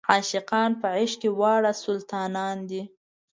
[0.09, 2.81] عاشقان په عشق کې واړه سلطانان دي.